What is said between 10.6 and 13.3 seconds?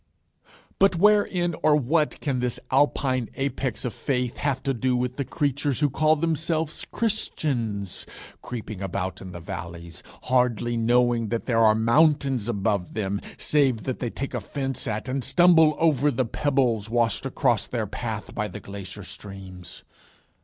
knowing that there are mountains above them,